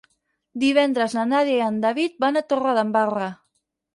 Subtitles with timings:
[0.61, 3.31] Divendres na Nàdia i en David van a Torredembarra.